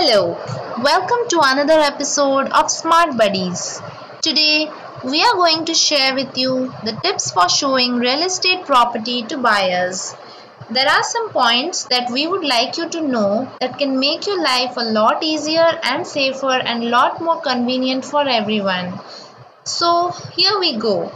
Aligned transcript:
Hello, 0.00 0.38
welcome 0.80 1.26
to 1.28 1.40
another 1.42 1.80
episode 1.80 2.46
of 2.52 2.70
Smart 2.70 3.16
Buddies. 3.16 3.82
Today, 4.22 4.70
we 5.02 5.24
are 5.24 5.34
going 5.34 5.64
to 5.64 5.74
share 5.74 6.14
with 6.14 6.38
you 6.38 6.72
the 6.84 6.92
tips 7.02 7.32
for 7.32 7.48
showing 7.48 7.96
real 7.96 8.22
estate 8.22 8.64
property 8.64 9.24
to 9.24 9.36
buyers. 9.38 10.14
There 10.70 10.88
are 10.88 11.02
some 11.02 11.30
points 11.30 11.82
that 11.86 12.12
we 12.12 12.28
would 12.28 12.44
like 12.44 12.78
you 12.78 12.88
to 12.90 13.00
know 13.00 13.50
that 13.60 13.76
can 13.76 13.98
make 13.98 14.28
your 14.28 14.40
life 14.40 14.76
a 14.76 14.84
lot 14.84 15.24
easier 15.24 15.80
and 15.82 16.06
safer 16.06 16.52
and 16.52 16.90
lot 16.90 17.20
more 17.20 17.40
convenient 17.40 18.04
for 18.04 18.22
everyone. 18.28 19.00
So, 19.64 20.12
here 20.36 20.60
we 20.60 20.76
go. 20.76 21.10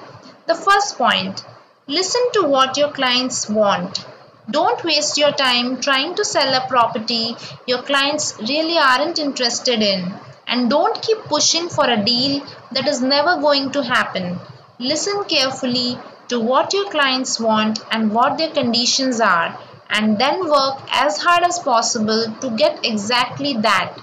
The 0.49 0.57
first 0.57 0.99
point 0.99 1.45
listen 1.87 2.33
to 2.33 2.49
what 2.49 2.77
your 2.77 2.91
clients 2.91 3.49
want. 3.49 4.05
Don't 4.50 4.82
waste 4.82 5.16
your 5.16 5.30
time 5.32 5.80
trying 5.80 6.16
to 6.16 6.24
sell 6.24 6.52
a 6.52 6.66
property 6.66 7.36
your 7.66 7.82
clients 7.82 8.36
really 8.41 8.77
aren't 8.77 9.20
interested 9.20 9.80
in. 9.80 10.12
And 10.48 10.69
don't 10.69 11.00
keep 11.00 11.19
pushing 11.24 11.69
for 11.69 11.88
a 11.88 12.05
deal 12.05 12.45
that 12.73 12.88
is 12.88 13.00
never 13.00 13.41
going 13.41 13.70
to 13.70 13.84
happen. 13.84 14.38
Listen 14.80 15.24
carefully 15.24 15.97
to 16.28 16.41
what 16.41 16.73
your 16.73 16.91
clients 16.91 17.38
want 17.38 17.78
and 17.92 18.12
what 18.12 18.36
their 18.36 18.50
conditions 18.50 19.20
are, 19.20 19.56
and 19.88 20.19
then 20.19 20.48
work 20.50 20.78
as 20.91 21.19
hard 21.19 21.45
as 21.45 21.61
possible 21.61 22.34
to 22.41 22.50
get 22.56 22.84
exactly 22.84 23.52
that. 23.59 23.97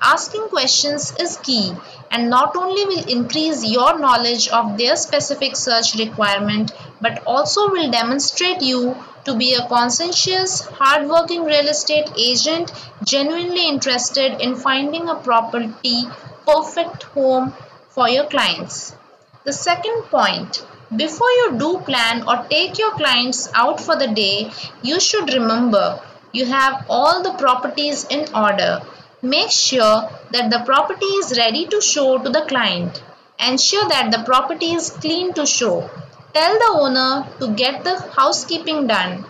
Asking 0.00 0.48
questions 0.48 1.14
is 1.20 1.36
key 1.36 1.74
and 2.10 2.30
not 2.30 2.56
only 2.56 2.86
will 2.86 3.08
increase 3.08 3.64
your 3.64 3.98
knowledge 3.98 4.48
of 4.48 4.76
their 4.78 4.96
specific 4.96 5.54
search 5.54 5.94
requirement 5.94 6.72
but 7.00 7.22
also 7.26 7.70
will 7.70 7.90
demonstrate 7.90 8.62
you 8.62 8.96
to 9.24 9.36
be 9.36 9.54
a 9.54 9.66
conscientious, 9.68 10.60
hardworking 10.60 11.44
real 11.44 11.68
estate 11.68 12.10
agent 12.16 12.72
genuinely 13.04 13.68
interested 13.68 14.40
in 14.40 14.56
finding 14.56 15.08
a 15.08 15.14
property 15.14 16.04
perfect 16.46 17.04
home 17.14 17.52
for 17.90 18.08
your 18.08 18.26
clients. 18.26 18.94
The 19.44 19.52
second 19.52 20.02
point 20.10 20.64
before 20.94 21.30
you 21.30 21.58
do 21.58 21.78
plan 21.78 22.22
or 22.28 22.44
take 22.48 22.78
your 22.78 22.92
clients 22.92 23.48
out 23.54 23.80
for 23.80 23.96
the 23.96 24.08
day, 24.08 24.50
you 24.82 25.00
should 25.00 25.32
remember 25.32 26.00
you 26.32 26.46
have 26.46 26.84
all 26.88 27.22
the 27.22 27.32
properties 27.32 28.04
in 28.10 28.26
order. 28.34 28.82
Make 29.22 29.50
sure 29.50 30.10
that 30.32 30.50
the 30.50 30.62
property 30.66 31.06
is 31.06 31.38
ready 31.38 31.66
to 31.66 31.80
show 31.80 32.18
to 32.18 32.28
the 32.28 32.42
client. 32.42 33.02
Ensure 33.38 33.88
that 33.88 34.10
the 34.10 34.22
property 34.24 34.72
is 34.72 34.90
clean 34.90 35.32
to 35.34 35.46
show. 35.46 35.90
Tell 36.34 36.58
the 36.58 36.78
owner 36.80 37.26
to 37.40 37.48
get 37.48 37.84
the 37.84 38.00
housekeeping 38.16 38.86
done. 38.86 39.26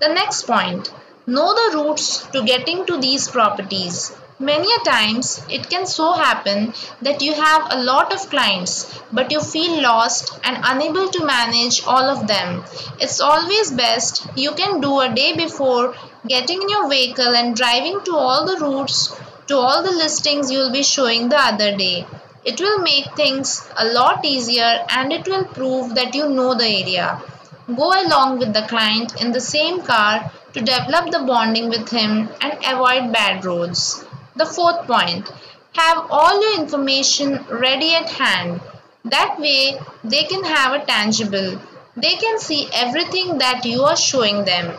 The 0.00 0.08
next 0.08 0.46
point 0.46 0.92
know 1.26 1.54
the 1.54 1.78
routes 1.78 2.26
to 2.32 2.44
getting 2.44 2.84
to 2.84 2.98
these 2.98 3.26
properties. 3.26 4.14
Many 4.38 4.68
a 4.70 4.78
times 4.84 5.40
it 5.48 5.70
can 5.70 5.86
so 5.86 6.12
happen 6.12 6.74
that 7.00 7.22
you 7.22 7.32
have 7.32 7.68
a 7.70 7.82
lot 7.82 8.12
of 8.12 8.28
clients 8.28 9.00
but 9.10 9.32
you 9.32 9.40
feel 9.40 9.80
lost 9.80 10.38
and 10.44 10.58
unable 10.62 11.08
to 11.08 11.24
manage 11.24 11.82
all 11.86 12.04
of 12.04 12.26
them. 12.26 12.62
It's 13.00 13.18
always 13.18 13.72
best 13.72 14.26
you 14.36 14.52
can 14.52 14.82
do 14.82 15.00
a 15.00 15.08
day 15.08 15.34
before 15.34 15.94
getting 16.28 16.60
in 16.60 16.68
your 16.68 16.86
vehicle 16.86 17.34
and 17.34 17.56
driving 17.56 18.02
to 18.04 18.14
all 18.14 18.44
the 18.44 18.62
routes 18.62 19.16
to 19.46 19.56
all 19.56 19.82
the 19.82 19.90
listings 19.90 20.50
you'll 20.50 20.72
be 20.72 20.82
showing 20.82 21.30
the 21.30 21.38
other 21.38 21.74
day. 21.74 22.06
It 22.46 22.60
will 22.60 22.78
make 22.78 23.16
things 23.16 23.68
a 23.76 23.86
lot 23.86 24.24
easier 24.24 24.86
and 24.88 25.12
it 25.12 25.26
will 25.26 25.44
prove 25.44 25.96
that 25.96 26.14
you 26.14 26.28
know 26.28 26.54
the 26.54 26.68
area. 26.68 27.20
Go 27.66 27.88
along 27.90 28.38
with 28.38 28.54
the 28.54 28.62
client 28.62 29.20
in 29.20 29.32
the 29.32 29.40
same 29.40 29.82
car 29.82 30.30
to 30.52 30.60
develop 30.60 31.10
the 31.10 31.24
bonding 31.26 31.68
with 31.68 31.90
him 31.90 32.28
and 32.40 32.52
avoid 32.64 33.12
bad 33.12 33.44
roads. 33.44 34.04
The 34.36 34.46
fourth 34.46 34.86
point 34.86 35.28
have 35.74 36.06
all 36.08 36.40
your 36.40 36.60
information 36.60 37.44
ready 37.50 37.94
at 37.94 38.10
hand. 38.10 38.60
That 39.04 39.40
way, 39.40 39.80
they 40.04 40.22
can 40.22 40.44
have 40.44 40.72
a 40.72 40.86
tangible. 40.86 41.60
They 41.96 42.14
can 42.14 42.38
see 42.38 42.68
everything 42.72 43.38
that 43.38 43.64
you 43.64 43.82
are 43.82 43.96
showing 43.96 44.44
them 44.44 44.72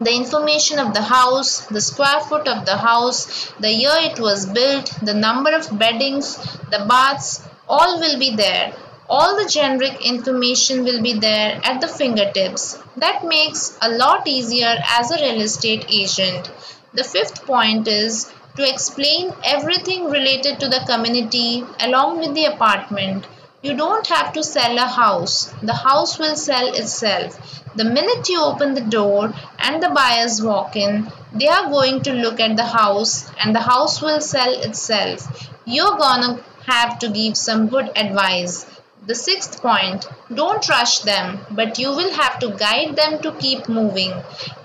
the 0.00 0.14
information 0.14 0.78
of 0.78 0.94
the 0.94 1.02
house, 1.02 1.66
the 1.66 1.80
square 1.80 2.20
foot 2.20 2.48
of 2.48 2.64
the 2.64 2.78
house, 2.78 3.52
the 3.60 3.70
year 3.70 3.96
it 3.98 4.18
was 4.18 4.46
built, 4.46 4.86
the 5.02 5.12
number 5.12 5.54
of 5.54 5.78
beddings, 5.78 6.36
the 6.70 6.86
baths, 6.88 7.46
all 7.68 8.00
will 8.00 8.18
be 8.18 8.34
there. 8.34 8.72
All 9.10 9.36
the 9.36 9.46
generic 9.46 10.00
information 10.06 10.84
will 10.84 11.02
be 11.02 11.12
there 11.12 11.60
at 11.64 11.82
the 11.82 11.88
fingertips. 11.88 12.78
That 12.96 13.26
makes 13.26 13.76
a 13.82 13.90
lot 13.90 14.26
easier 14.26 14.74
as 14.88 15.10
a 15.10 15.16
real 15.16 15.42
estate 15.42 15.84
agent. 15.90 16.50
The 16.94 17.04
fifth 17.04 17.44
point 17.44 17.86
is 17.86 18.32
to 18.56 18.66
explain 18.66 19.34
everything 19.44 20.10
related 20.10 20.60
to 20.60 20.68
the 20.68 20.82
community 20.88 21.62
along 21.78 22.20
with 22.20 22.34
the 22.34 22.46
apartment. 22.46 23.26
You 23.62 23.76
don't 23.76 24.06
have 24.06 24.32
to 24.32 24.42
sell 24.42 24.78
a 24.78 24.86
house. 24.86 25.52
The 25.62 25.74
house 25.74 26.18
will 26.18 26.34
sell 26.34 26.72
itself. 26.72 27.62
The 27.76 27.84
minute 27.84 28.26
you 28.30 28.42
open 28.42 28.72
the 28.72 28.80
door 28.80 29.34
and 29.58 29.82
the 29.82 29.90
buyers 29.90 30.40
walk 30.40 30.76
in, 30.76 31.12
they 31.34 31.46
are 31.46 31.68
going 31.68 32.00
to 32.04 32.12
look 32.14 32.40
at 32.40 32.56
the 32.56 32.64
house 32.64 33.30
and 33.38 33.54
the 33.54 33.60
house 33.60 34.00
will 34.00 34.22
sell 34.22 34.54
itself. 34.62 35.50
You're 35.66 35.98
gonna 35.98 36.40
have 36.66 36.98
to 37.00 37.10
give 37.10 37.36
some 37.36 37.68
good 37.68 37.90
advice. 37.96 38.64
The 39.06 39.14
sixth 39.14 39.60
point, 39.60 40.06
don't 40.34 40.66
rush 40.66 41.00
them, 41.00 41.40
but 41.50 41.78
you 41.78 41.90
will 41.90 42.12
have 42.14 42.38
to 42.38 42.50
guide 42.50 42.96
them 42.96 43.20
to 43.20 43.32
keep 43.32 43.68
moving. 43.68 44.12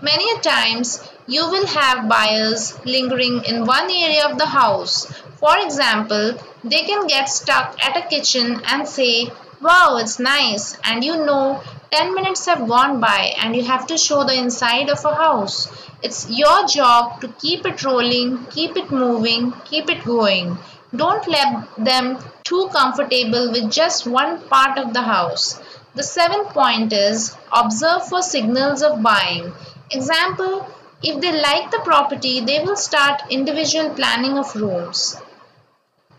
Many 0.02 0.40
times, 0.40 1.04
you 1.28 1.50
will 1.50 1.68
have 1.68 2.08
buyers 2.08 2.80
lingering 2.86 3.44
in 3.46 3.66
one 3.66 3.92
area 3.92 4.26
of 4.30 4.38
the 4.38 4.46
house. 4.46 5.06
For 5.40 5.58
example, 5.58 6.38
they 6.68 6.84
can 6.84 7.06
get 7.06 7.30
stuck 7.30 7.80
at 7.86 7.96
a 7.96 8.08
kitchen 8.08 8.60
and 8.66 8.88
say, 8.88 9.30
Wow, 9.62 9.98
it's 9.98 10.18
nice, 10.18 10.76
and 10.84 11.04
you 11.04 11.16
know 11.24 11.62
10 11.92 12.16
minutes 12.16 12.48
have 12.48 12.68
gone 12.68 13.00
by 13.00 13.36
and 13.40 13.56
you 13.56 13.64
have 13.64 13.86
to 13.88 13.98
show 13.98 14.24
the 14.24 14.34
inside 14.34 14.90
of 14.90 15.06
a 15.06 15.14
house. 15.14 15.72
It's 16.02 16.28
your 16.30 16.66
job 16.66 17.22
to 17.22 17.28
keep 17.28 17.68
it 17.68 17.84
rolling, 17.84 18.48
keep 18.48 18.76
it 18.78 18.92
moving, 18.92 19.54
keep 19.64 19.92
it 19.92 20.04
going. 20.04 20.58
Don't 20.96 21.28
let 21.28 21.70
them 21.78 22.18
too 22.44 22.68
comfortable 22.74 23.52
with 23.52 23.72
just 23.72 24.08
one 24.08 24.40
part 24.50 24.80
of 24.80 24.94
the 24.94 25.04
house. 25.04 25.62
The 25.94 26.04
seventh 26.04 26.50
point 26.50 26.94
is 26.94 27.36
observe 27.54 28.08
for 28.08 28.24
signals 28.24 28.82
of 28.82 29.04
buying. 29.04 29.54
Example, 29.92 30.68
if 31.04 31.22
they 31.22 31.32
like 31.32 31.70
the 31.70 31.82
property, 31.84 32.40
they 32.40 32.64
will 32.64 32.76
start 32.76 33.22
individual 33.30 33.92
planning 33.92 34.40
of 34.40 34.56
rooms. 34.56 35.16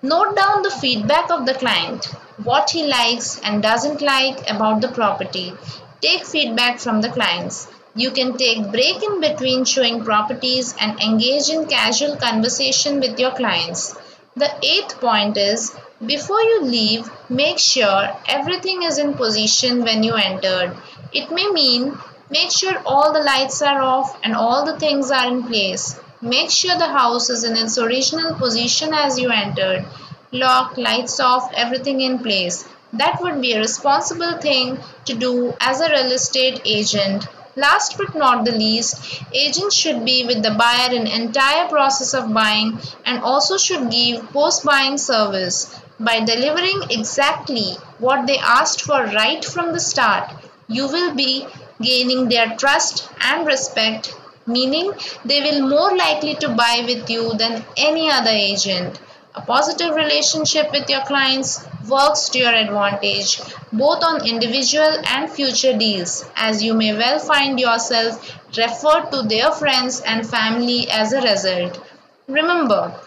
Note 0.02 0.36
down 0.36 0.60
the 0.62 0.70
feedback 0.70 1.30
of 1.30 1.46
the 1.46 1.54
client, 1.54 2.04
what 2.44 2.68
he 2.68 2.86
likes 2.86 3.40
and 3.40 3.62
doesn't 3.62 4.02
like 4.02 4.50
about 4.50 4.82
the 4.82 4.88
property. 4.88 5.54
Take 6.02 6.26
feedback 6.26 6.78
from 6.78 7.00
the 7.00 7.08
clients. 7.08 7.66
You 7.94 8.10
can 8.10 8.36
take 8.36 8.70
break 8.70 9.02
in 9.02 9.20
between 9.22 9.64
showing 9.64 10.04
properties 10.04 10.74
and 10.78 11.00
engage 11.00 11.48
in 11.48 11.64
casual 11.66 12.16
conversation 12.16 13.00
with 13.00 13.18
your 13.18 13.30
clients. 13.30 13.96
The 14.36 14.52
eighth 14.62 15.00
point 15.00 15.38
is 15.38 15.74
before 16.04 16.42
you 16.42 16.60
leave, 16.60 17.10
make 17.30 17.58
sure 17.58 18.10
everything 18.28 18.82
is 18.82 18.98
in 18.98 19.14
position 19.14 19.82
when 19.82 20.02
you 20.02 20.14
entered. 20.14 20.76
It 21.14 21.30
may 21.30 21.48
mean 21.48 21.96
make 22.28 22.50
sure 22.50 22.82
all 22.84 23.14
the 23.14 23.22
lights 23.22 23.62
are 23.62 23.80
off 23.80 24.14
and 24.22 24.34
all 24.34 24.66
the 24.66 24.78
things 24.78 25.10
are 25.10 25.26
in 25.26 25.44
place. 25.44 25.98
Make 26.22 26.50
sure 26.50 26.78
the 26.78 26.88
house 26.88 27.28
is 27.28 27.44
in 27.44 27.56
its 27.56 27.76
original 27.76 28.34
position 28.34 28.94
as 28.94 29.18
you 29.18 29.30
entered. 29.30 29.84
Lock, 30.32 30.78
lights 30.78 31.20
off, 31.20 31.52
everything 31.54 32.00
in 32.00 32.20
place. 32.20 32.66
That 32.94 33.20
would 33.20 33.42
be 33.42 33.52
a 33.52 33.58
responsible 33.58 34.38
thing 34.38 34.78
to 35.04 35.14
do 35.14 35.54
as 35.60 35.80
a 35.80 35.90
real 35.90 36.12
estate 36.12 36.62
agent. 36.64 37.28
Last 37.54 37.98
but 37.98 38.14
not 38.14 38.46
the 38.46 38.52
least, 38.52 39.22
agents 39.34 39.76
should 39.76 40.06
be 40.06 40.24
with 40.24 40.42
the 40.42 40.52
buyer 40.52 40.90
in 40.90 41.06
entire 41.06 41.68
process 41.68 42.14
of 42.14 42.32
buying 42.32 42.78
and 43.04 43.20
also 43.20 43.58
should 43.58 43.90
give 43.90 44.30
post-buying 44.30 44.96
service. 44.96 45.78
By 46.00 46.20
delivering 46.20 46.84
exactly 46.88 47.76
what 47.98 48.26
they 48.26 48.38
asked 48.38 48.80
for 48.80 49.04
right 49.04 49.44
from 49.44 49.74
the 49.74 49.80
start, 49.80 50.30
you 50.66 50.86
will 50.86 51.14
be 51.14 51.46
gaining 51.80 52.28
their 52.30 52.56
trust 52.56 53.08
and 53.20 53.46
respect 53.46 54.14
meaning 54.46 54.92
they 55.24 55.40
will 55.40 55.68
more 55.68 55.96
likely 55.96 56.34
to 56.36 56.48
buy 56.48 56.84
with 56.86 57.10
you 57.10 57.34
than 57.34 57.64
any 57.76 58.10
other 58.10 58.30
agent. 58.30 59.00
A 59.34 59.42
positive 59.42 59.94
relationship 59.94 60.72
with 60.72 60.88
your 60.88 61.02
clients 61.02 61.66
works 61.88 62.30
to 62.30 62.38
your 62.38 62.54
advantage 62.54 63.40
both 63.72 64.02
on 64.02 64.26
individual 64.26 64.98
and 65.06 65.30
future 65.30 65.76
deals 65.76 66.24
as 66.34 66.62
you 66.62 66.72
may 66.72 66.94
well 66.96 67.18
find 67.18 67.60
yourself 67.60 68.32
referred 68.56 69.10
to 69.10 69.22
their 69.22 69.50
friends 69.52 70.00
and 70.00 70.26
family 70.26 70.88
as 70.90 71.12
a 71.12 71.20
result. 71.20 71.80
Remember, 72.26 72.98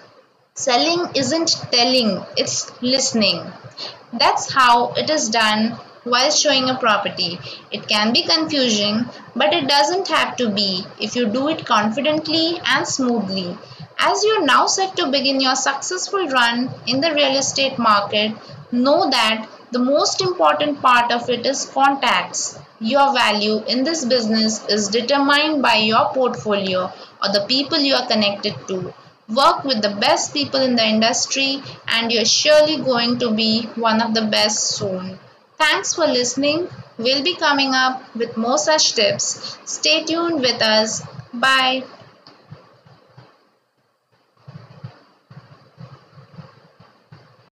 selling 0.53 1.07
isn't 1.15 1.49
telling, 1.71 2.23
it's 2.37 2.71
listening. 2.81 3.51
That's 4.13 4.53
how 4.53 4.93
it 4.93 5.09
is 5.09 5.29
done 5.29 5.79
while 6.03 6.31
showing 6.31 6.69
a 6.69 6.77
property. 6.77 7.39
It 7.71 7.87
can 7.87 8.13
be 8.13 8.23
confusing, 8.23 9.05
but 9.35 9.53
it 9.53 9.67
doesn't 9.67 10.07
have 10.07 10.37
to 10.37 10.49
be 10.49 10.85
if 10.99 11.15
you 11.15 11.27
do 11.27 11.47
it 11.49 11.65
confidently 11.65 12.61
and 12.65 12.87
smoothly. 12.87 13.57
As 13.97 14.23
you're 14.23 14.45
now 14.45 14.65
set 14.67 14.95
to 14.95 15.11
begin 15.11 15.41
your 15.41 15.55
successful 15.55 16.27
run 16.29 16.69
in 16.87 17.01
the 17.01 17.13
real 17.13 17.35
estate 17.35 17.77
market, 17.77 18.33
know 18.71 19.09
that 19.09 19.47
the 19.71 19.79
most 19.79 20.21
important 20.21 20.81
part 20.81 21.11
of 21.11 21.29
it 21.29 21.45
is 21.45 21.65
contacts. 21.65 22.57
Your 22.79 23.13
value 23.13 23.61
in 23.67 23.83
this 23.83 24.05
business 24.05 24.65
is 24.67 24.87
determined 24.87 25.61
by 25.61 25.75
your 25.75 26.09
portfolio 26.13 26.91
or 27.21 27.33
the 27.33 27.45
people 27.47 27.77
you 27.77 27.93
are 27.95 28.07
connected 28.07 28.55
to. 28.69 28.93
Work 29.27 29.65
with 29.65 29.81
the 29.81 29.95
best 29.99 30.33
people 30.33 30.61
in 30.61 30.75
the 30.75 30.87
industry 30.87 31.61
and 31.87 32.11
you're 32.11 32.25
surely 32.25 32.77
going 32.77 33.19
to 33.19 33.31
be 33.31 33.63
one 33.75 34.01
of 34.01 34.13
the 34.13 34.25
best 34.25 34.77
soon. 34.77 35.19
Thanks 35.59 35.93
for 35.93 36.07
listening. 36.07 36.69
We'll 36.97 37.23
be 37.23 37.35
coming 37.35 37.75
up 37.75 38.15
with 38.15 38.35
more 38.35 38.57
such 38.57 38.93
tips. 38.93 39.57
Stay 39.65 40.03
tuned 40.03 40.41
with 40.41 40.59
us. 40.61 41.03
Bye. 41.31 41.83